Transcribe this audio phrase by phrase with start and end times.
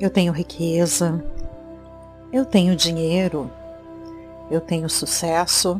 [0.00, 1.22] Eu tenho riqueza.
[2.32, 3.50] Eu tenho dinheiro.
[4.50, 5.78] Eu tenho sucesso.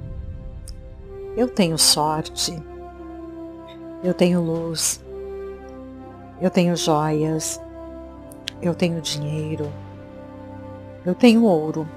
[1.35, 2.63] Eu tenho sorte.
[4.05, 5.03] Eu tenho luz.
[6.39, 7.59] Eu tenho joias.
[8.61, 9.73] Eu tenho dinheiro.
[11.07, 11.89] Eu tenho ouro.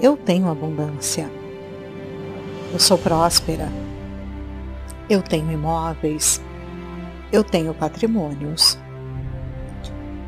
[0.00, 1.30] Eu tenho abundância.
[2.72, 3.68] Eu sou próspera.
[5.08, 6.42] Eu tenho imóveis.
[7.30, 8.76] Eu tenho patrimônios.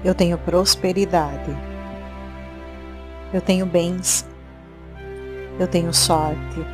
[0.03, 1.55] Eu tenho prosperidade.
[3.35, 4.27] Eu tenho bens.
[5.59, 6.65] Eu tenho sorte.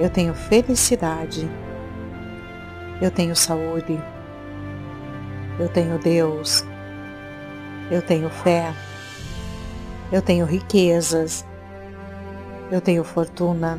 [0.00, 1.48] Eu tenho felicidade.
[3.00, 4.02] Eu tenho saúde.
[5.60, 6.64] Eu tenho Deus.
[7.88, 8.74] Eu tenho fé.
[10.10, 11.46] Eu tenho riquezas.
[12.68, 13.78] Eu tenho fortuna.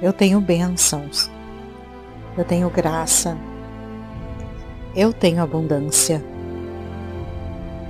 [0.00, 1.28] Eu tenho bênçãos.
[2.36, 3.36] Eu tenho graça.
[4.94, 6.22] Eu tenho abundância.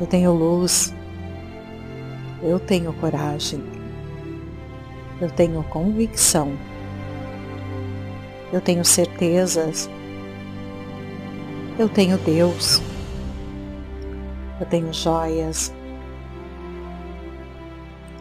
[0.01, 0.95] Eu tenho luz.
[2.41, 3.61] Eu tenho coragem.
[5.21, 6.53] Eu tenho convicção.
[8.53, 9.91] Eu tenho certezas.
[11.77, 12.81] Eu tenho Deus.
[14.61, 15.75] Eu tenho joias.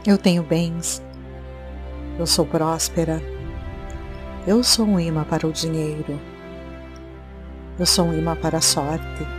[0.05, 1.03] Eu tenho bens.
[2.17, 3.21] Eu sou próspera.
[4.47, 6.19] Eu sou um imã para o dinheiro.
[7.77, 9.36] Eu sou um imã para a sorte.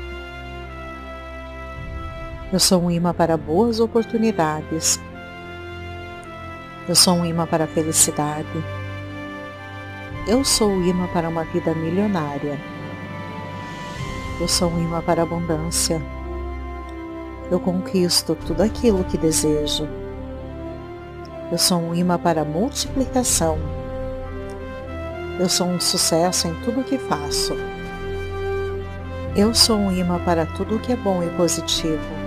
[2.50, 4.98] Eu sou um imã para boas oportunidades.
[6.88, 8.64] Eu sou um imã para a felicidade.
[10.27, 12.58] Eu sou o imã para uma vida milionária.
[14.41, 16.00] Eu sou um imã para a abundância.
[17.50, 19.86] Eu conquisto tudo aquilo que desejo.
[21.52, 23.58] Eu sou um imã para a multiplicação.
[25.38, 27.54] Eu sou um sucesso em tudo o que faço.
[29.36, 32.17] Eu sou um imã para tudo o que é bom e positivo.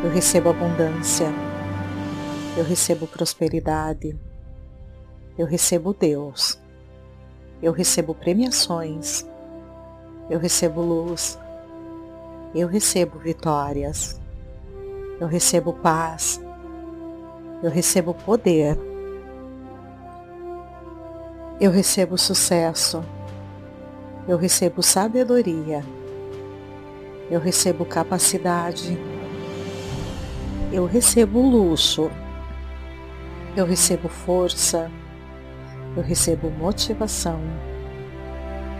[0.00, 1.26] Eu recebo abundância.
[2.56, 4.16] Eu recebo prosperidade.
[5.36, 6.56] Eu recebo Deus.
[7.60, 9.26] Eu recebo premiações.
[10.30, 11.36] Eu recebo luz.
[12.54, 14.20] Eu recebo vitórias.
[15.20, 16.40] Eu recebo paz.
[17.60, 18.78] Eu recebo poder.
[21.60, 23.04] Eu recebo sucesso.
[24.28, 25.84] Eu recebo sabedoria.
[27.28, 28.96] Eu recebo capacidade
[30.70, 32.10] eu recebo luxo,
[33.56, 34.90] eu recebo força,
[35.96, 37.40] eu recebo motivação,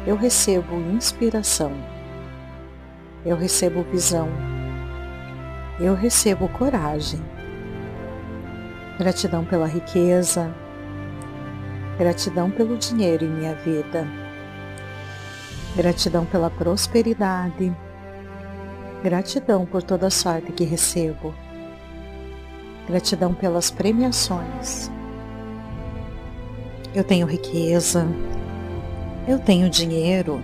[0.07, 1.73] eu recebo inspiração,
[3.25, 4.29] eu recebo visão,
[5.81, 7.21] eu recebo coragem.
[8.99, 10.53] Gratidão pela riqueza,
[11.99, 14.07] gratidão pelo dinheiro em minha vida,
[15.75, 17.75] gratidão pela prosperidade,
[19.03, 21.33] gratidão por toda a sorte que recebo
[22.89, 24.91] Gratidão pelas premiações.
[26.95, 28.09] Eu tenho riqueza.
[29.29, 30.43] Eu tenho dinheiro.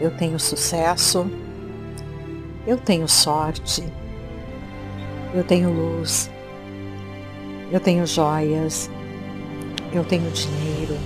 [0.00, 1.30] Eu tenho sucesso.
[2.66, 3.84] Eu tenho sorte.
[5.34, 6.30] Eu tenho luz.
[7.70, 8.90] Eu tenho joias.
[9.92, 10.96] Eu tenho dinheiro.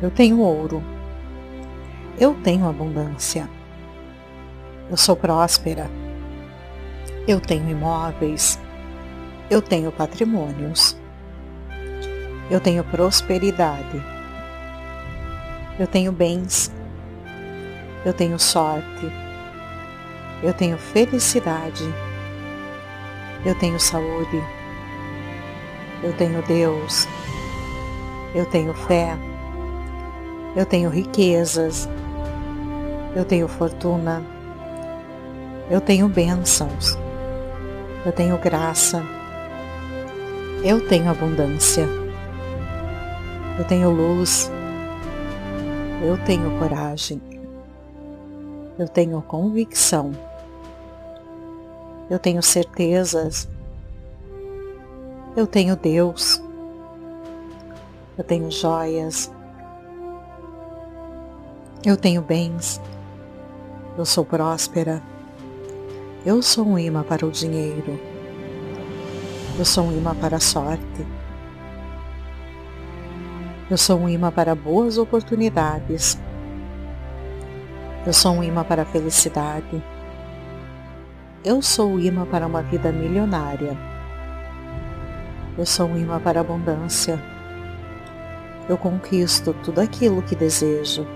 [0.00, 0.80] Eu tenho ouro.
[2.16, 3.50] Eu tenho abundância.
[4.88, 5.90] Eu sou próspera.
[7.26, 8.56] Eu tenho imóveis.
[9.50, 10.96] Eu tenho patrimônios.
[12.48, 14.00] Eu tenho prosperidade.
[15.76, 16.70] Eu tenho bens.
[18.06, 19.10] Eu tenho sorte.
[20.40, 21.82] Eu tenho felicidade.
[23.44, 24.40] Eu tenho saúde.
[26.00, 27.08] Eu tenho Deus.
[28.32, 29.18] Eu tenho fé.
[30.54, 31.88] Eu tenho riquezas.
[33.16, 34.22] Eu tenho fortuna.
[35.68, 36.96] Eu tenho bênçãos.
[38.06, 39.19] Eu tenho graça.
[40.62, 41.88] Eu tenho abundância.
[43.58, 44.50] Eu tenho luz.
[46.02, 47.18] Eu tenho coragem.
[48.78, 50.12] Eu tenho convicção.
[52.10, 53.48] Eu tenho certezas.
[55.34, 56.42] Eu tenho Deus.
[58.18, 59.32] Eu tenho joias.
[61.86, 62.78] Eu tenho bens.
[63.96, 65.02] Eu sou próspera.
[66.26, 68.09] Eu sou um imã para o dinheiro.
[69.60, 71.06] Eu sou um imã para a sorte.
[73.70, 76.18] Eu sou um imã para boas oportunidades.
[78.06, 79.84] Eu sou um imã para a felicidade.
[81.44, 83.76] Eu sou o imã para uma vida milionária.
[85.58, 87.22] Eu sou um imã para a abundância.
[88.66, 91.06] Eu conquisto tudo aquilo que desejo.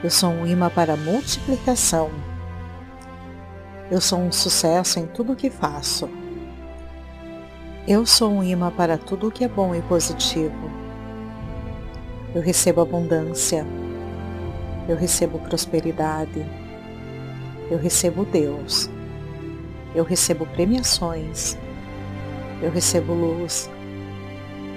[0.00, 2.08] Eu sou um imã para a multiplicação.
[3.90, 6.08] Eu sou um sucesso em tudo o que faço.
[7.86, 10.70] Eu sou um imã para tudo o que é bom e positivo.
[12.34, 13.66] Eu recebo abundância.
[14.88, 16.46] Eu recebo prosperidade.
[17.70, 18.88] Eu recebo Deus.
[19.94, 21.58] Eu recebo premiações.
[22.62, 23.68] Eu recebo luz.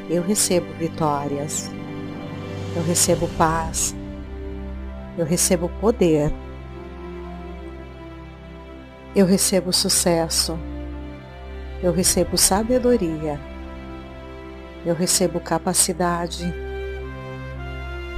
[0.09, 1.71] Eu recebo vitórias.
[2.75, 3.95] Eu recebo paz.
[5.17, 6.29] Eu recebo poder.
[9.15, 10.59] Eu recebo sucesso.
[11.81, 13.39] Eu recebo sabedoria.
[14.83, 16.51] Eu recebo capacidade.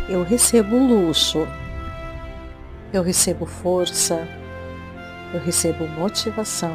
[0.07, 1.45] Eu recebo luxo.
[2.93, 4.25] Eu recebo força.
[5.33, 6.73] Eu recebo motivação.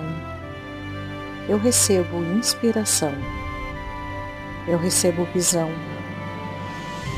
[1.48, 3.12] Eu recebo inspiração.
[4.68, 5.70] Eu recebo visão.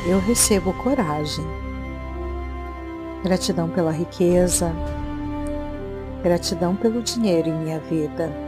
[0.07, 1.45] Eu recebo coragem.
[3.21, 4.71] Gratidão pela riqueza.
[6.23, 8.46] Gratidão pelo dinheiro em minha vida.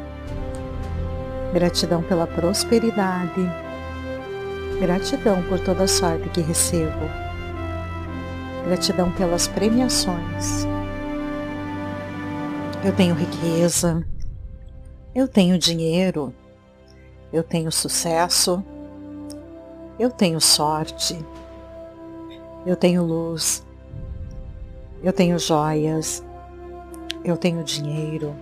[1.54, 3.42] Gratidão pela prosperidade.
[4.80, 7.10] Gratidão por toda a sorte que recebo.
[8.66, 10.68] Gratidão pelas premiações.
[12.86, 14.06] Eu tenho riqueza.
[15.16, 16.32] Eu tenho dinheiro.
[17.34, 18.64] Eu tenho sucesso.
[19.98, 21.18] Eu tenho sorte.
[22.64, 23.66] Eu tenho luz.
[25.04, 26.24] Eu tenho joias.
[27.24, 28.36] Eu tenho dinheiro.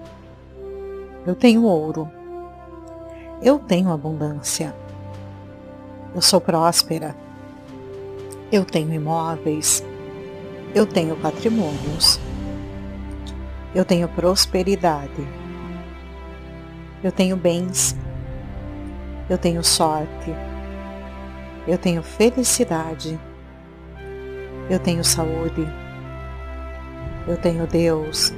[1.26, 2.17] Eu tenho ouro.
[3.42, 4.74] Eu tenho abundância.
[6.16, 7.16] Eu sou próspera.
[8.52, 9.84] Eu tenho imóveis.
[10.74, 12.20] Eu tenho patrimônios.
[13.76, 15.28] Eu tenho prosperidade.
[17.04, 17.96] Eu tenho bens.
[19.30, 20.34] Eu tenho sorte.
[21.68, 23.20] Eu tenho felicidade.
[24.68, 25.68] Eu tenho saúde.
[27.28, 28.34] Eu tenho Deus.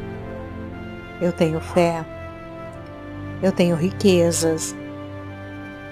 [1.21, 2.03] Eu tenho fé.
[3.41, 4.75] Eu tenho riquezas.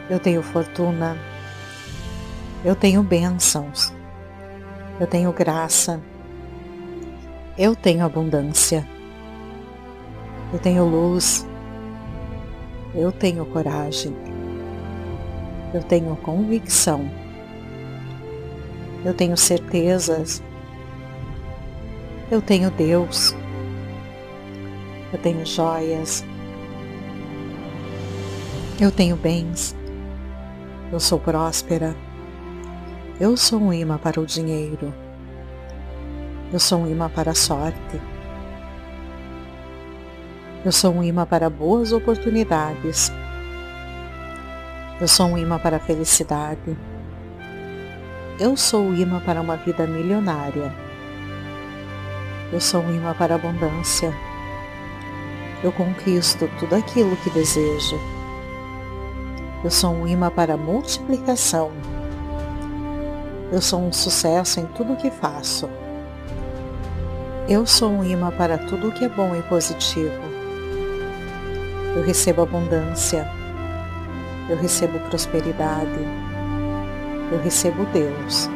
[0.10, 1.18] Eu tenho fortuna.
[2.64, 3.94] Eu tenho bênçãos.
[5.00, 6.00] Eu tenho graça.
[7.58, 8.88] Eu tenho abundância.
[10.54, 11.46] Eu tenho luz.
[12.96, 14.16] Eu tenho coragem.
[15.74, 17.12] Eu tenho convicção.
[19.04, 20.42] Eu tenho certezas.
[22.32, 23.36] Eu tenho Deus.
[25.12, 26.24] Eu tenho joias.
[28.80, 29.76] Eu tenho bens.
[30.90, 31.94] Eu sou próspera.
[33.20, 34.94] Eu sou um imã para o dinheiro.
[36.52, 38.02] Eu sou um imã para a sorte.
[40.64, 43.12] Eu sou um imã para boas oportunidades.
[45.02, 46.78] Eu sou um imã para a felicidade.
[48.40, 50.74] Eu sou um imã para uma vida milionária.
[52.54, 54.14] Eu sou um imã para a abundância.
[55.62, 58.17] Eu conquisto tudo aquilo que desejo.
[59.64, 61.72] Eu sou um imã para multiplicação.
[63.52, 65.68] Eu sou um sucesso em tudo o que faço.
[67.50, 70.14] Eu sou um imã para tudo o que é bom e positivo.
[71.96, 73.28] Eu recebo abundância.
[74.48, 76.06] Eu recebo prosperidade.
[77.32, 78.48] Eu recebo Deus.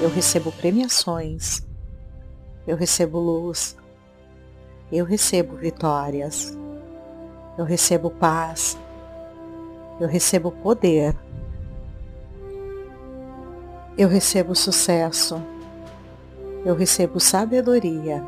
[0.00, 1.62] Eu recebo premiações.
[2.66, 3.76] Eu recebo luz.
[4.90, 6.58] Eu recebo vitórias.
[7.56, 8.76] Eu recebo paz.
[10.00, 11.16] Eu recebo poder.
[13.96, 15.42] Eu recebo sucesso.
[16.64, 18.22] Eu recebo sabedoria.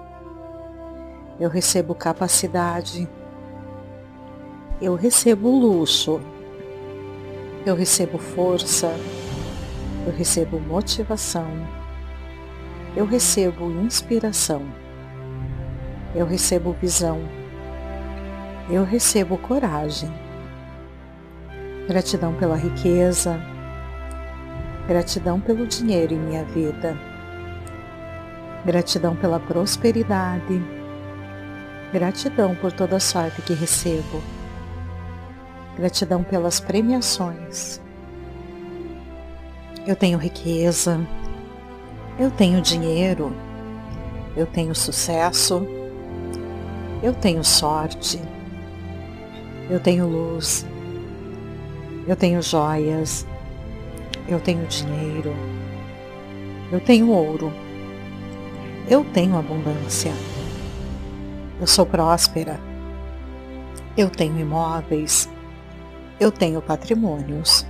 [1.39, 3.09] Eu recebo capacidade
[4.81, 6.21] eu recebo luxo,
[7.65, 8.93] eu recebo força,
[10.07, 11.49] eu recebo motivação,
[12.97, 14.63] eu recebo inspiração,
[16.15, 17.21] eu recebo visão,
[18.69, 20.13] eu recebo coragem.
[21.89, 23.41] Gratidão pela riqueza,
[24.89, 26.97] gratidão pelo dinheiro em minha vida,
[28.65, 30.63] gratidão pela prosperidade,
[31.93, 34.23] gratidão por toda a sorte que recebo
[35.77, 37.81] Gratidão pelas premiações.
[39.87, 41.01] Eu tenho riqueza.
[42.19, 43.35] Eu tenho dinheiro.
[44.37, 45.67] Eu tenho sucesso.
[47.03, 48.21] Eu tenho sorte.
[49.69, 50.65] Eu tenho luz.
[52.07, 53.27] Eu tenho joias.
[54.29, 55.35] Eu tenho dinheiro.
[56.71, 57.51] Eu tenho ouro.
[58.89, 60.13] Eu tenho abundância.
[61.59, 62.61] Eu sou próspera.
[63.97, 65.31] Eu tenho imóveis.
[66.21, 67.67] Eu tenho patrimônios.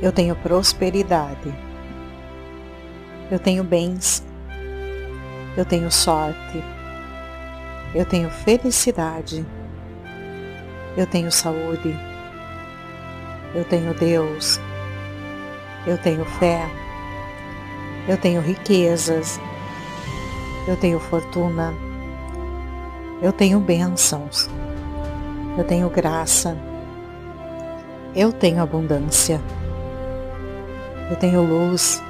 [0.00, 1.52] Eu tenho prosperidade.
[3.30, 4.24] Eu tenho bens.
[5.56, 6.62] Eu tenho sorte.
[7.92, 9.44] Eu tenho felicidade.
[10.96, 12.15] Eu tenho saúde.
[13.54, 14.60] Eu tenho Deus.
[15.86, 16.68] Eu tenho fé.
[18.08, 19.40] Eu tenho riquezas.
[20.66, 21.72] Eu tenho fortuna.
[23.22, 24.50] Eu tenho bênçãos.
[25.56, 26.56] Eu tenho graça.
[28.14, 29.40] Eu tenho abundância.
[31.10, 32.02] Eu tenho luz.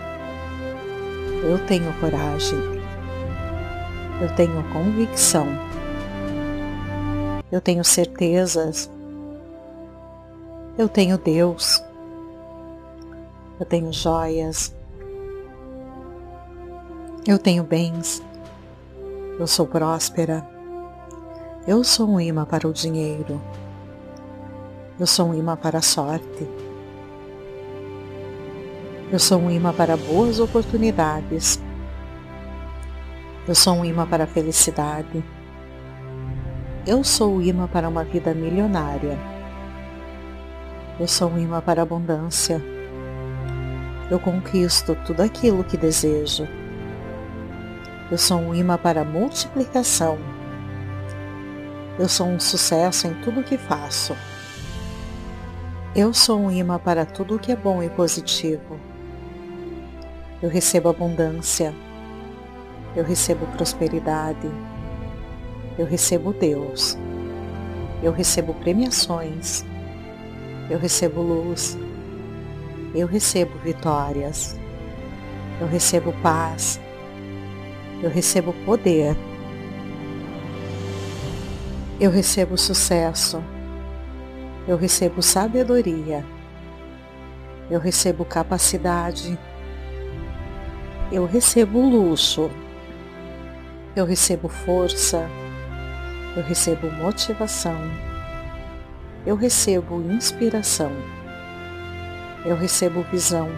[1.42, 2.58] Eu tenho coragem.
[4.20, 5.46] Eu tenho convicção.
[7.52, 8.90] Eu tenho certezas.
[10.78, 11.82] Eu tenho Deus.
[13.58, 14.76] Eu tenho joias.
[17.26, 18.22] Eu tenho bens.
[19.38, 20.46] Eu sou próspera.
[21.66, 23.40] Eu sou um imã para o dinheiro.
[25.00, 26.46] Eu sou um imã para a sorte.
[29.10, 31.58] Eu sou um imã para boas oportunidades.
[33.48, 35.24] Eu sou um imã para a felicidade.
[36.86, 39.35] Eu sou o imã para uma vida milionária.
[40.98, 42.58] Eu sou um imã para a abundância.
[44.10, 46.48] Eu conquisto tudo aquilo que desejo.
[48.10, 50.16] Eu sou um imã para a multiplicação.
[51.98, 54.16] Eu sou um sucesso em tudo o que faço.
[55.94, 58.80] Eu sou um imã para tudo o que é bom e positivo.
[60.42, 61.74] Eu recebo abundância.
[62.94, 64.50] Eu recebo prosperidade.
[65.78, 66.96] Eu recebo Deus.
[68.02, 69.62] Eu recebo premiações.
[70.70, 71.76] Eu recebo luz.
[72.94, 74.56] Eu recebo vitórias.
[75.60, 76.80] Eu recebo paz
[78.02, 79.16] eu recebo poder,
[81.98, 83.42] eu recebo sucesso,
[84.68, 86.24] eu recebo sabedoria,
[87.70, 89.38] eu recebo capacidade,
[91.10, 92.50] eu recebo luxo,
[93.94, 95.26] eu recebo força,
[96.36, 97.78] eu recebo motivação,
[99.26, 100.92] eu recebo inspiração,
[102.44, 103.48] eu recebo visão,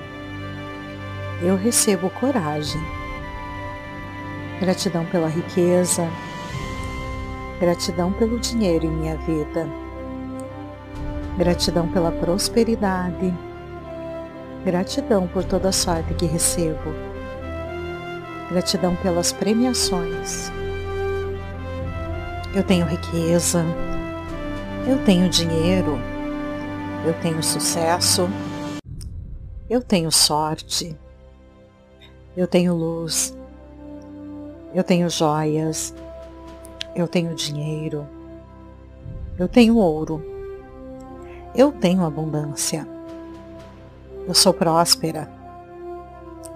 [1.43, 2.81] eu recebo coragem.
[4.61, 6.09] Gratidão pela riqueza.
[7.61, 9.69] Gratidão pelo dinheiro em minha vida.
[11.37, 13.33] Gratidão pela prosperidade.
[14.65, 16.93] Gratidão por toda a sorte que recebo.
[18.51, 20.51] Gratidão pelas premiações.
[22.53, 23.65] Eu tenho riqueza.
[24.89, 25.99] Eu tenho dinheiro.
[27.05, 28.29] Eu tenho sucesso.
[29.69, 30.97] Eu tenho sorte.
[32.37, 33.37] Eu tenho luz.
[34.75, 35.95] Eu tenho joias,
[36.95, 38.07] eu tenho dinheiro,
[39.39, 40.23] eu tenho ouro,
[41.55, 42.87] eu tenho abundância,
[44.27, 45.31] eu sou próspera,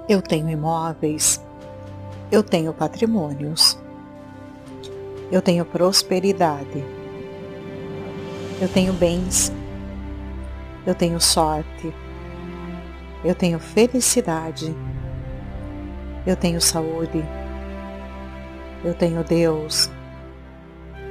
[0.06, 1.40] eu tenho imóveis,
[2.30, 3.78] eu tenho patrimônios,
[5.30, 6.84] eu tenho prosperidade,
[8.62, 9.52] eu tenho bens,
[10.86, 11.92] eu tenho sorte,
[13.22, 14.74] eu tenho felicidade,
[16.24, 17.22] eu tenho saúde
[18.84, 19.88] eu tenho Deus,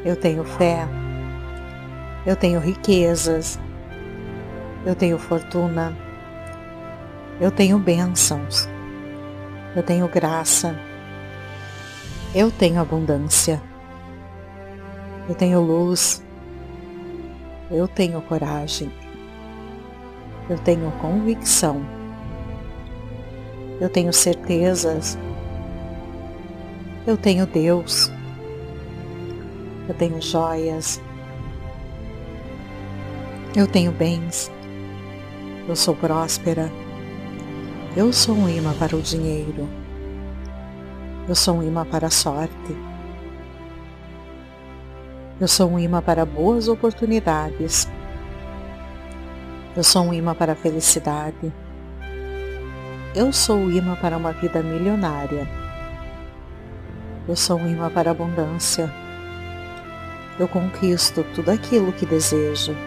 [0.04, 0.86] eu tenho fé,
[2.26, 3.58] eu tenho riquezas,
[4.86, 5.96] eu tenho fortuna,
[7.40, 8.68] eu tenho bênçãos,
[9.74, 10.76] eu tenho graça,
[12.36, 13.62] eu tenho abundância,
[15.30, 16.22] eu tenho luz,
[17.72, 18.92] eu tenho coragem,
[20.50, 21.82] eu tenho convicção,
[23.80, 25.18] eu tenho certezas
[27.08, 28.12] eu tenho Deus.
[29.90, 31.02] Eu tenho joias.
[33.56, 34.52] Eu tenho bens.
[35.68, 36.72] Eu sou próspera.
[37.98, 39.68] Eu sou um imã para o dinheiro.
[41.28, 42.91] Eu sou um imã para a sorte.
[45.42, 47.90] Eu sou um imã para boas oportunidades.
[49.76, 51.52] Eu sou um imã para a felicidade.
[53.16, 55.50] Eu sou o imã para uma vida milionária.
[57.28, 58.88] Eu sou um imã para a abundância.
[60.38, 62.78] Eu conquisto tudo aquilo que desejo.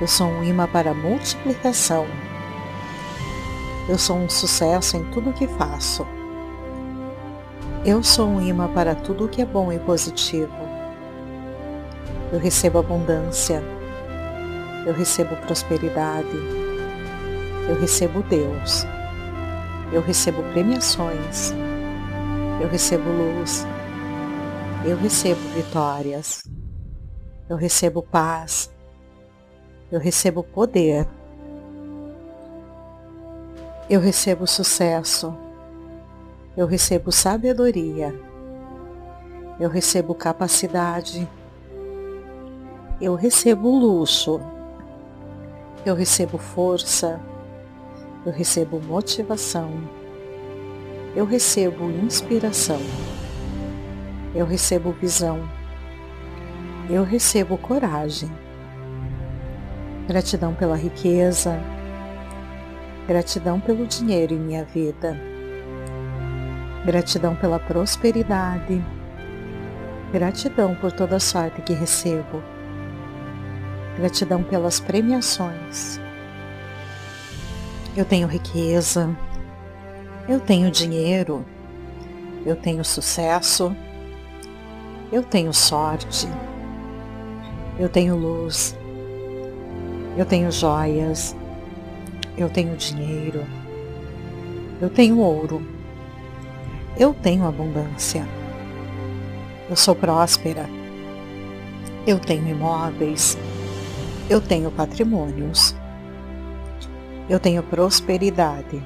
[0.00, 2.06] Eu sou um imã para a multiplicação.
[3.88, 6.06] Eu sou um sucesso em tudo o que faço.
[7.84, 10.61] Eu sou um imã para tudo o que é bom e positivo.
[12.32, 13.62] Eu recebo abundância.
[14.86, 16.34] Eu recebo prosperidade.
[17.68, 18.86] Eu recebo Deus.
[19.92, 21.52] Eu recebo premiações.
[22.58, 23.66] Eu recebo luz.
[24.82, 26.42] Eu recebo vitórias.
[27.50, 28.72] Eu recebo paz.
[29.90, 31.06] Eu recebo poder.
[33.90, 35.36] Eu recebo sucesso.
[36.56, 38.18] Eu recebo sabedoria.
[39.60, 41.28] Eu recebo capacidade.
[43.02, 44.40] Eu recebo luxo.
[45.84, 47.20] Eu recebo força.
[48.24, 49.72] Eu recebo motivação.
[51.16, 52.78] Eu recebo inspiração.
[54.32, 55.40] Eu recebo visão.
[56.88, 58.30] Eu recebo coragem.
[60.06, 61.58] Gratidão pela riqueza.
[63.08, 65.18] Gratidão pelo dinheiro em minha vida.
[66.86, 68.80] Gratidão pela prosperidade.
[70.12, 72.51] Gratidão por toda a sorte que recebo.
[73.96, 76.00] Gratidão pelas premiações.
[77.94, 79.14] Eu tenho riqueza.
[80.26, 81.44] Eu tenho dinheiro.
[82.46, 83.74] Eu tenho sucesso.
[85.12, 86.26] Eu tenho sorte.
[87.78, 88.76] Eu tenho luz.
[90.16, 91.36] Eu tenho joias.
[92.36, 93.44] Eu tenho dinheiro.
[94.80, 95.62] Eu tenho ouro.
[96.98, 98.26] Eu tenho abundância.
[99.68, 100.68] Eu sou próspera.
[102.06, 103.36] Eu tenho imóveis.
[104.30, 105.74] Eu tenho patrimônios.
[107.28, 108.82] Eu tenho prosperidade.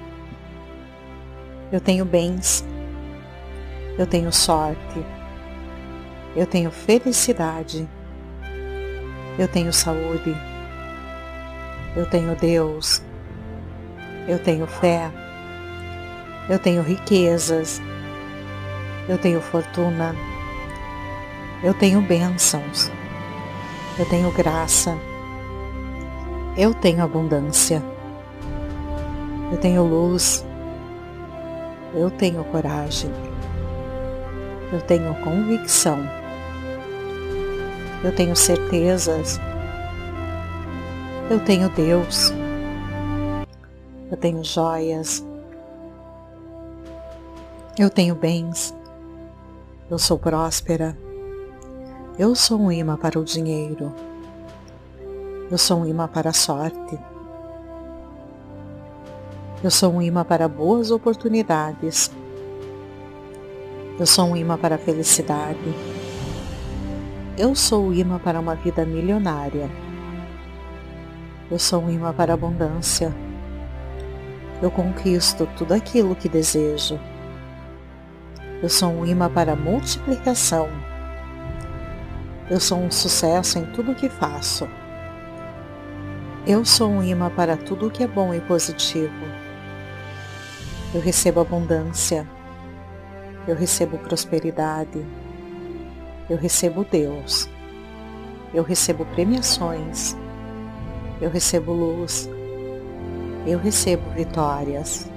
[1.71, 2.65] Eu tenho bens.
[3.99, 5.05] Eu tenho sorte.
[6.35, 7.89] Eu tenho felicidade.
[9.39, 10.35] Eu tenho saúde.
[11.95, 13.03] Eu tenho Deus.
[14.27, 15.11] Eu tenho fé.
[16.49, 17.81] Eu tenho riquezas.
[19.09, 20.15] Eu tenho fortuna.
[21.63, 22.91] Eu tenho bênçãos.
[23.99, 24.97] Eu tenho graça.
[26.59, 27.83] Eu tenho abundância.
[29.53, 30.43] Eu tenho luz.
[31.93, 33.11] Eu tenho coragem.
[34.73, 35.99] Eu tenho convicção.
[38.03, 39.39] Eu tenho certezas.
[41.29, 42.33] Eu tenho Deus.
[44.11, 45.23] Eu tenho joias.
[47.79, 48.75] Eu tenho bens.
[49.91, 50.97] Eu sou próspera.
[52.19, 54.06] Eu sou um imã para o dinheiro.
[55.49, 56.99] Eu sou um imã para a sorte.
[59.63, 62.11] Eu sou um imã para boas oportunidades.
[63.97, 65.73] Eu sou um imã para a felicidade.
[67.39, 69.71] Eu sou o imã para uma vida milionária.
[71.49, 73.15] Eu sou um imã para a abundância.
[74.61, 76.99] Eu conquisto tudo aquilo que desejo.
[78.61, 80.69] Eu sou um imã para a multiplicação.
[82.51, 84.69] Eu sou um sucesso em tudo que faço.
[86.49, 89.13] Eu sou um imã para tudo que é bom e positivo.
[90.95, 92.25] Eu recebo abundância.
[93.49, 95.05] Eu recebo prosperidade.
[96.31, 97.49] Eu recebo Deus.
[98.55, 100.17] Eu recebo premiações.
[101.21, 102.31] Eu recebo luz.
[103.45, 105.11] Eu recebo vitórias.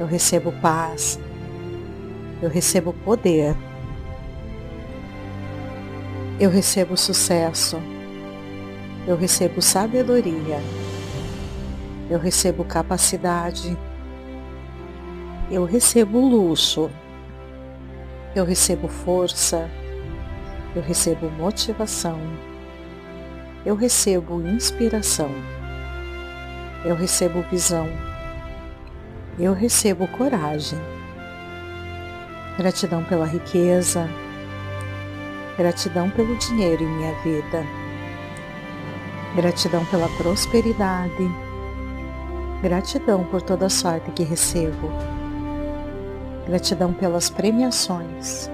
[0.00, 1.16] Eu recebo paz.
[2.42, 3.54] Eu recebo poder.
[6.40, 7.80] Eu recebo sucesso.
[9.06, 10.60] Eu recebo sabedoria.
[12.10, 13.76] Eu recebo capacidade.
[15.50, 16.90] Eu recebo luxo,
[18.34, 19.70] eu recebo força,
[20.74, 22.18] eu recebo motivação,
[23.64, 25.30] eu recebo inspiração,
[26.84, 27.86] eu recebo visão,
[29.38, 30.78] eu recebo coragem.
[32.56, 34.08] Gratidão pela riqueza,
[35.58, 37.64] gratidão pelo dinheiro em minha vida,
[39.34, 41.30] gratidão pela prosperidade,
[42.62, 44.90] gratidão por toda a sorte que recebo
[46.46, 48.50] Gratidão pelas premiações.